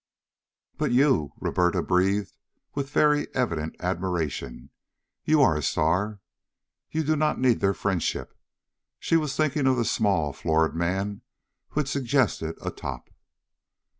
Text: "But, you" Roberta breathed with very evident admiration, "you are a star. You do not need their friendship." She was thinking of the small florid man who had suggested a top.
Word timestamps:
"But, 0.79 0.91
you" 0.91 1.33
Roberta 1.39 1.83
breathed 1.83 2.35
with 2.73 2.89
very 2.89 3.27
evident 3.35 3.75
admiration, 3.79 4.71
"you 5.25 5.43
are 5.43 5.55
a 5.55 5.61
star. 5.61 6.21
You 6.89 7.03
do 7.03 7.15
not 7.15 7.39
need 7.39 7.59
their 7.59 7.75
friendship." 7.75 8.33
She 8.97 9.15
was 9.15 9.37
thinking 9.37 9.67
of 9.67 9.77
the 9.77 9.85
small 9.85 10.33
florid 10.33 10.73
man 10.73 11.21
who 11.69 11.81
had 11.81 11.87
suggested 11.87 12.57
a 12.65 12.71
top. 12.71 13.11